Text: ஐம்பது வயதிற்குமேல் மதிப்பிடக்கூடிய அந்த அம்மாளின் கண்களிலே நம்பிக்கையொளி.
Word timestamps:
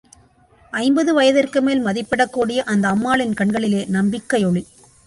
ஐம்பது 0.73 1.11
வயதிற்குமேல் 1.19 1.83
மதிப்பிடக்கூடிய 1.85 2.59
அந்த 2.73 2.87
அம்மாளின் 2.87 3.33
கண்களிலே 3.33 3.85
நம்பிக்கையொளி. 3.91 4.65